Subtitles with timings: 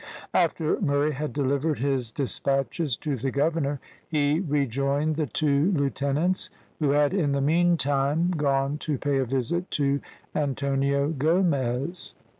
[0.33, 6.89] After Murray had delivered his despatches to the governor, he rejoined the two lieutenants, who
[6.89, 10.01] had in the meantime gone to pay a visit to
[10.33, 12.15] Antonio Gomez.